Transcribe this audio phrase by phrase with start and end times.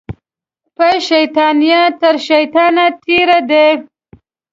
[0.75, 3.67] په شیطانیه تر شیطانه تېرې دي